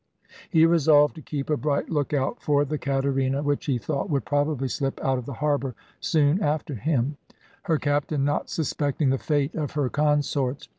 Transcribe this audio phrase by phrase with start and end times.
[0.49, 4.25] He resolved to keep a bright look out for the Caterina, which he thought would
[4.25, 7.17] probably slip out of the harbour soon after him,
[7.65, 10.67] her captain not suspecting the fate of her consorts.